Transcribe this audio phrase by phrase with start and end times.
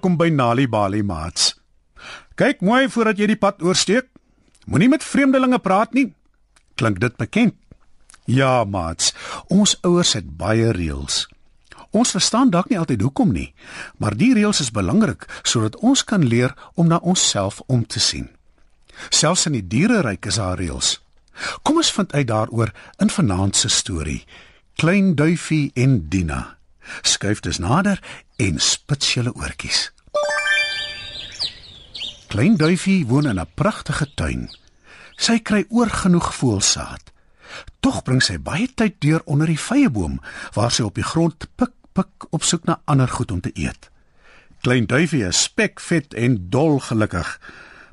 [0.00, 1.50] Welkom by Nali Bali Mats.
[2.40, 4.06] Kyk mooi voordat jy die pad oorsteek.
[4.64, 6.06] Moenie met vreemdelinge praat nie.
[6.80, 7.52] Klink dit bekend?
[8.24, 9.10] Ja, Mats.
[9.52, 11.26] Ons ouers het baie reëls.
[11.92, 13.50] Ons verstaan dalk nie altyd hoekom nie,
[14.00, 18.30] maar die reëls is belangrik sodat ons kan leer om na onsself om te sien.
[19.12, 20.94] Selfs in die diereryk is daar reëls.
[21.60, 22.72] Kom ons vind uit daaroor
[23.04, 24.22] in vanaand se storie.
[24.80, 26.56] Klein duifie en Dina.
[27.02, 28.02] Skuif dus nader
[28.36, 29.90] en spits julle oortjies.
[32.30, 34.50] Klein duifie woon in 'n pragtige tuin.
[35.16, 37.02] Sy kry oorgenoeg voelsaad.
[37.80, 40.20] Tog bring sy baie tyd deur onder die vyeboom
[40.54, 43.90] waar sy op die grond pik pik op soek na ander goed om te eet.
[44.60, 47.40] Klein duifie is spekvet en dol gelukkig,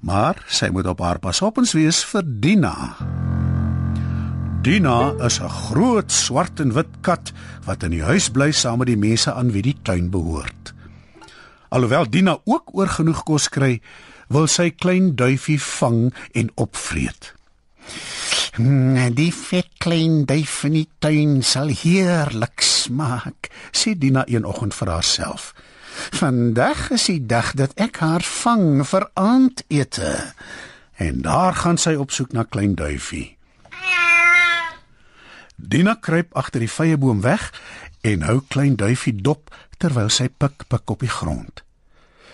[0.00, 3.29] maar sy moet op haar pas op ons wees vir Dina.
[4.60, 7.32] Dina is 'n groot swart en wit kat
[7.64, 10.74] wat in die huis bly saam met die mense aan wie die tuin behoort.
[11.68, 13.80] Alhoewel Dina ook oorgenoeg kos kry,
[14.28, 17.34] wil sy klein duifie vang en opvreet.
[18.58, 24.74] Mm, Die vet klein duif in die tuin sal heerlik smaak, Sê Dina een oggend
[24.74, 25.54] vir haarself.
[26.12, 30.34] Vandag is die dag dat ek haar vang vir aandete.
[30.96, 33.39] En daar gaan sy op soek na klein duifie.
[35.68, 37.50] Dina kruip agter die vyeboom weg
[38.06, 41.62] en hou klein duifie dop terwyl sy pik pik op die grond.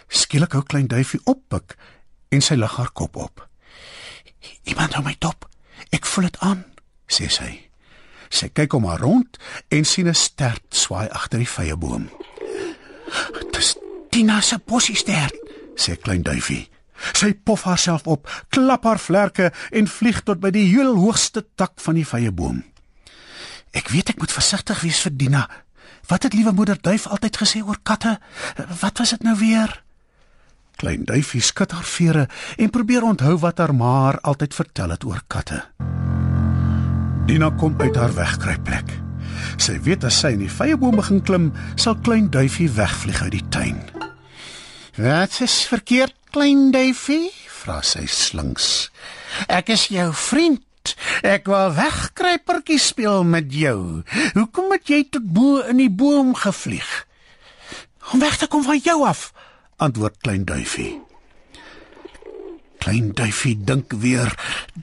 [0.06, 1.74] Skielik hou klein duifie op pik
[2.30, 3.42] en sy lig haar kop op.
[4.70, 5.48] Iemand hou my dop.
[5.90, 6.62] Ek voel dit aan,
[7.10, 7.50] sê sy.
[8.30, 9.38] Sy kyk om haar rond
[9.74, 12.08] en sien 'n stert swaai agter die vyeboom.
[13.52, 13.76] Dis
[14.10, 15.34] Tina se bossie stert,
[15.74, 16.68] sê klein duifie.
[17.12, 21.80] Sy pof haarself op, klap haar vlerke en vlieg tot by die heel hoogste tak
[21.80, 22.64] van die vyeboom.
[23.76, 25.44] Ek weet ek moet versigtig wees vir Dina.
[26.08, 28.16] Wat het liewe moeder duif altyd gesê oor katte?
[28.80, 29.82] Wat was dit nou weer?
[30.80, 32.26] Klein duifie skud haar vere
[32.56, 35.62] en probeer onthou wat haar ma haar altyd vertel het oor katte.
[37.26, 38.92] Dina kom uit haar wegkruipplek.
[39.60, 43.46] Sy weet as sy in die vyeboom begin klim, sal klein duifie wegvlieg uit die
[43.50, 43.80] tuin.
[44.96, 47.28] Wat is verkeerd, klein duifie?
[47.66, 48.92] vra sy slinks.
[49.50, 50.65] Ek is jou vriend.
[51.26, 54.02] Ek wil wegkruipertjie speel met jou.
[54.34, 57.06] Hoekom het jy tot bo in die boom gevlieg?
[58.12, 59.32] Om weg te kom van jou af,
[59.82, 61.00] antwoord klein duifie.
[62.78, 64.30] Klein duifie dink weer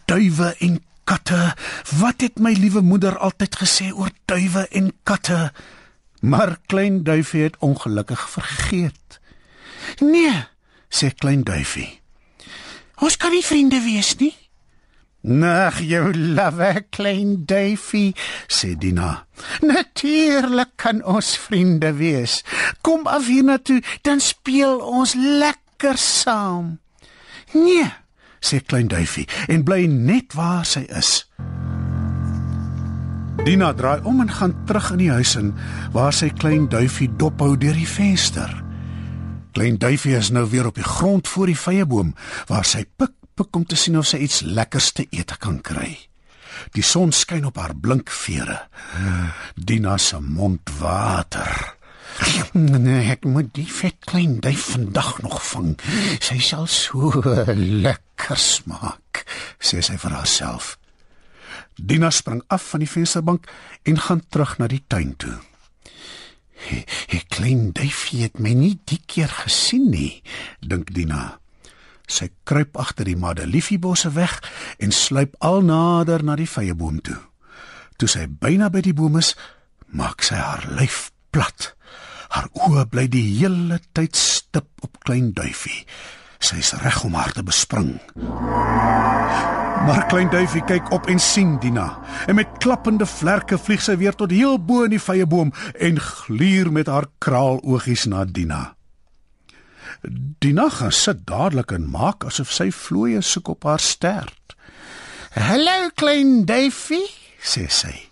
[0.05, 1.53] duwe en katte.
[1.99, 5.53] Wat het my liewe moeder altyd gesê oor duwe en katte?
[6.19, 9.19] Maar klein duifie het ongelukkig vergeet.
[9.99, 10.35] Nee,
[10.89, 11.99] sê klein duifie.
[13.03, 14.33] Ons kan nie vriende wees nie.
[15.23, 18.11] Nag jou lawe klein duifie,
[18.51, 19.23] sê Dina.
[19.63, 22.41] Natuurlik kan ons vriende wees.
[22.83, 26.75] Kom af hiernatoe, dan speel ons lekker saam.
[27.55, 27.87] Nee,
[28.43, 31.23] sê klein duifie en bly net waar sy is.
[33.47, 35.55] Dina draai om en gaan terug in die huis in
[35.95, 38.51] waar sy klein duifie dophou deur die venster.
[39.55, 42.11] Klein duifie is nou weer op die grond voor die vyeboom
[42.51, 45.97] waar sy pik pik om te sien of sy iets lekkers te eet kan kry.
[46.73, 48.59] Die son skyn op haar blink vere.
[49.55, 51.73] Dina se mond water.
[52.53, 55.73] Nee, ek moet die vet klein duif vandag nog vang.
[56.21, 57.09] Sy sal so
[57.57, 59.23] lekker smaak,
[59.57, 60.75] sê sy vir haarself.
[61.75, 63.49] Dina spring af van die vensterbank
[63.89, 65.39] en gaan terug na die tuin toe.
[67.09, 70.21] "Die klein duifie het my nie die keer gesien nie,"
[70.61, 71.42] dink Dina.
[72.13, 74.37] Sy kruip agter die madeliefbosse weg
[74.77, 77.17] en sluip al nader na die vyeboom toe.
[77.97, 79.33] Toe sy byna by die boom is,
[79.89, 81.71] maak sy haar lyf plat.
[82.33, 85.85] Haar oë bly die hele tyd stip op klein duifie.
[86.43, 87.95] Sy's reg om haar te bespring.
[89.83, 91.87] Maar klein duifie kyk op en sien Dina.
[92.27, 96.71] En met klappende vlerke vlieg sy weer tot heel bo in die vyeboom en gluur
[96.71, 98.63] met haar kraaloogies na Dina.
[100.39, 104.55] Dina gaan sit dadelik en maak asof sy vlooie soek op haar stert.
[105.33, 107.09] "Hallo klein duifie,"
[107.41, 108.09] sê sy.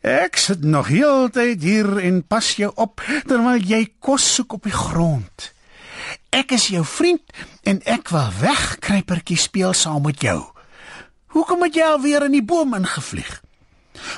[0.00, 4.72] "Ek sit nog heeltyd hier en pas jou op terwyl jy kos soek op die
[4.72, 5.52] grond.
[6.30, 7.22] Ek is jou vriend
[7.62, 10.44] en ek wil wegkruipertjie speel saam met jou.
[11.26, 13.42] Hoekom het jy alweer in die boom ingevlieg?"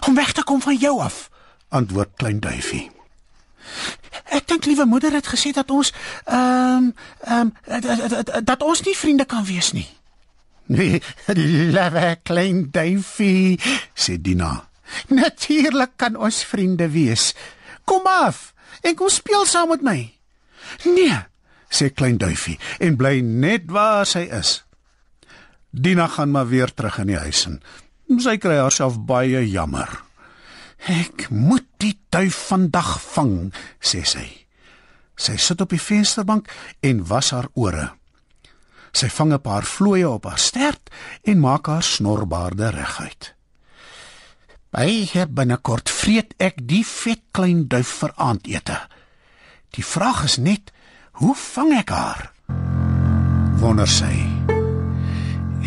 [0.06, 1.30] "Om weg te kom van jou af,"
[1.68, 2.97] antwoord klein duifie.
[4.64, 5.92] Liewe moeder het gesê dat ons
[6.24, 9.88] ehm um, ehm um, dat ons nie vriende kan wees nie.
[10.68, 13.58] Nee, liewe klein duifie,
[13.94, 14.68] sê Dina.
[15.08, 17.32] Natuurlik kan ons vriende wees.
[17.84, 19.98] Kom af en kom speel saam met my.
[20.84, 21.20] Nee,
[21.72, 24.58] sê klein duifie en bly net waar sy is.
[25.70, 27.60] Dina gaan maar weer terug in die huis in.
[28.20, 29.88] Sy kry haarself baie jammer.
[30.88, 33.50] Ek moet die duif vandag vang,
[33.80, 34.26] sê sy.
[35.18, 36.48] Sy sit op die vensterbank
[36.80, 37.90] en was haar ore.
[38.92, 40.90] Sy vang 'n paar vlooie op haar stert
[41.22, 43.34] en maak haar snorbaarde reguit.
[44.70, 48.78] Baie binnekort vreet ek die vet klein duif vir aandete.
[49.70, 50.72] Die vraag is net,
[51.12, 52.32] hoe vang ek haar?
[53.60, 54.12] Wonder sy.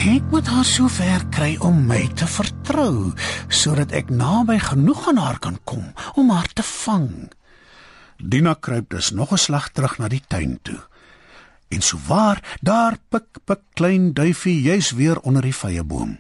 [0.02, 3.12] Ek moet haar so ver kry om my te vertrou
[3.50, 7.30] sodat ek naby genoeg aan haar kan kom om haar te vang.
[8.24, 10.80] Dina kruip dus nog 'n slag terug na die tuin toe.
[11.70, 16.20] En so waar, daar pik pik klein duifie juis weer onder die vyeboom.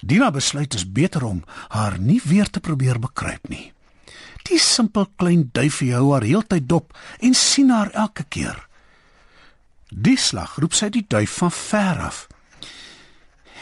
[0.00, 3.72] Dina besluit dit is beter om haar nie weer te probeer bekruip nie.
[4.42, 8.68] Die simpel klein duifie hou haar heeltyd dop en sien haar elke keer.
[9.88, 12.26] Die slag roep sy die duif van ver af.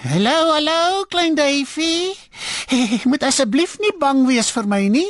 [0.05, 2.12] Hallo, hallo, klein duifie.
[2.69, 5.09] Jy moet asseblief nie bang wees vir my nie.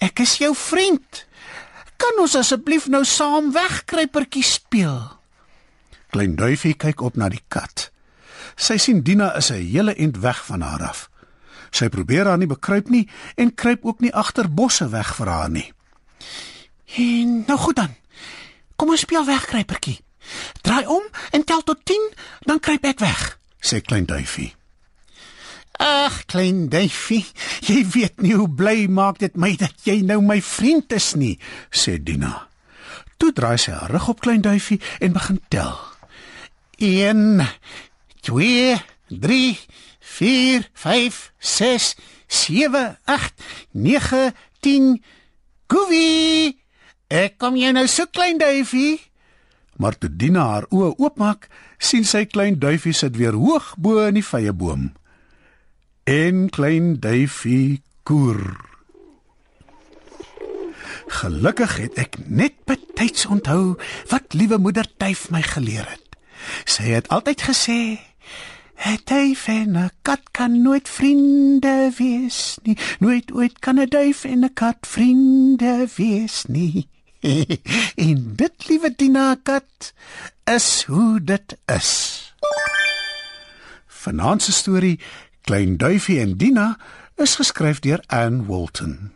[0.00, 1.25] Ek is jou vriend.
[1.96, 4.98] Kan ons asseblief nou saam wegkruipertjie speel?
[6.14, 7.90] Klein duifie kyk op na die kat.
[8.56, 11.10] Sy sien Dina is 'n hele ent weg van haar af.
[11.70, 15.50] Sy probeer haar nie bekruip nie en kruip ook nie agter bosse weg vir haar
[15.50, 15.72] nie.
[16.96, 17.94] En nou goed dan.
[18.76, 20.00] Kom ons speel wegkruipertjie.
[20.62, 24.54] Draai om en tel tot 10, dan kruip ek weg sê klein duifie.
[25.82, 27.24] Ag, klein duifie,
[27.66, 31.36] jy weet nie hoe bly maak dit my dat jy nou my vriend is nie,
[31.68, 32.46] sê Dina.
[33.20, 35.76] Toe draai sy haar rug op klein duifie en begin tel.
[36.80, 37.44] 1
[38.28, 38.76] 2
[39.08, 39.58] 3
[40.16, 41.94] 4 5 6
[42.26, 45.02] 7 8 9 10
[45.66, 46.56] Goeie!
[47.06, 48.98] Ek kom jy nou so klein duifie?
[49.78, 51.48] Maar toe Dina haar oë oopmaak,
[51.78, 54.88] sien sy klein duifie sit weer hoog bo in die vyeboom.
[56.06, 58.38] En klein duifie koer.
[61.06, 63.74] Gelukkig het ek net betyds onthou
[64.12, 66.14] wat liewe moeder Tuif my geleer het.
[66.62, 67.98] Sy het altyd gesê:
[68.86, 72.78] "’n Duif en 'n kat kan nooit vriende wees nie.
[73.02, 76.86] Nooit ooit kan 'n duif en 'n kat vriende wees nie."
[78.06, 79.92] en dit liewe Dina kat
[80.44, 81.90] is hoe dit is.
[84.06, 85.00] Vanaand se storie
[85.46, 86.74] Klein Duifie en Dina
[87.22, 89.12] is geskryf deur Anne Walton.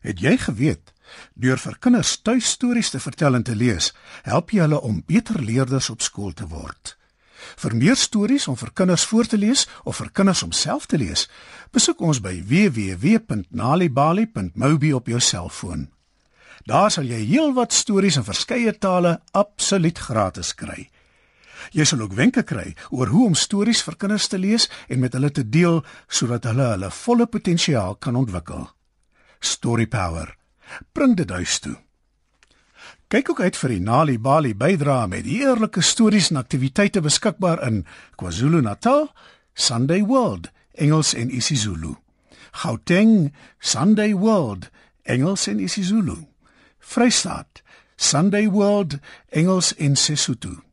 [0.00, 0.94] Het jy geweet
[1.36, 3.92] deur vir kinders tuistories te vertel en te lees,
[4.24, 6.96] help jy hulle om beter leerders op skool te word?
[7.60, 10.96] Vir meer stories om vir kinders voor te lees of vir kinders om self te
[10.96, 11.28] lees,
[11.76, 15.92] besoek ons by www.nalibali.mobi op jou selfoon.
[16.64, 20.88] Daar sal jy heelwat stories in verskeie tale absoluut gratis kry.
[21.72, 25.12] Jy sal ook wenke kry oor hoe om stories vir kinders te lees en met
[25.12, 28.68] hulle te deel sodat hulle hulle volle potensiaal kan ontwikkel.
[29.40, 30.34] Story Power.
[30.92, 31.76] Bring dit huis toe.
[33.08, 37.86] Kyk ook uit vir die Nali Bali bydra met eerlike stories en aktiwiteite beskikbaar in
[38.20, 39.08] KwaZulu-Natal,
[39.54, 41.94] Sunday World, Engels en isiZulu.
[42.52, 44.68] Gauteng, Sunday World,
[45.02, 46.18] Engels en isiZulu.
[46.78, 47.62] Vrystaat,
[47.96, 48.98] Sunday World,
[49.32, 50.67] Engels en Sesotho.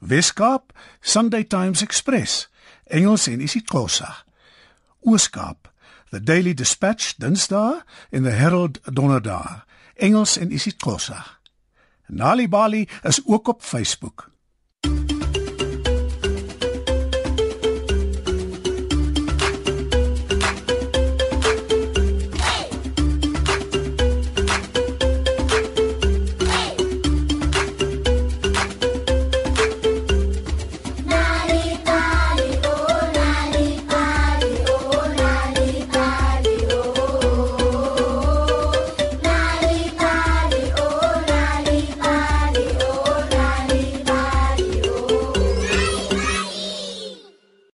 [0.00, 2.48] Weskaap, Sunday Times Express,
[2.84, 4.24] Engels en isiXhosa.
[5.00, 5.68] Ooskaap,
[6.10, 9.62] The Daily Dispatch, Dinsdae en The Herald Donderdae,
[9.94, 11.24] Engels en isiXhosa.
[12.06, 14.30] Nali Bali is ook op Facebook.